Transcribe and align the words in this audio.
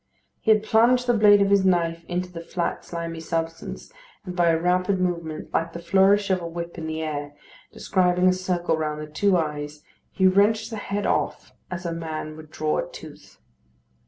He 0.39 0.49
had 0.49 0.63
plunged 0.63 1.05
the 1.05 1.13
blade 1.13 1.43
of 1.43 1.51
his 1.51 1.63
knife 1.63 2.03
into 2.05 2.31
the 2.31 2.41
flat 2.41 2.83
slimy 2.83 3.19
substance, 3.19 3.93
and 4.25 4.35
by 4.35 4.49
a 4.49 4.57
rapid 4.59 4.99
movement, 4.99 5.53
like 5.53 5.73
the 5.73 5.79
flourish 5.79 6.31
of 6.31 6.41
a 6.41 6.47
whip 6.47 6.79
in 6.79 6.87
the 6.87 7.03
air, 7.03 7.33
describing 7.71 8.27
a 8.27 8.33
circle 8.33 8.75
round 8.75 8.99
the 8.99 9.05
two 9.05 9.37
eyes, 9.37 9.83
he 10.09 10.25
wrenched 10.25 10.71
the 10.71 10.77
head 10.77 11.05
off 11.05 11.53
as 11.69 11.85
a 11.85 11.93
man 11.93 12.35
would 12.35 12.49
draw 12.49 12.79
a 12.79 12.89
tooth. 12.91 13.37